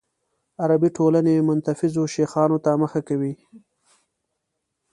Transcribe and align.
عربي 0.61 0.89
ټولنې 0.97 1.35
متنفذو 1.47 2.03
شیخانو 2.15 2.57
ته 2.65 2.71
مخه 2.81 2.99
کوي. 3.07 3.33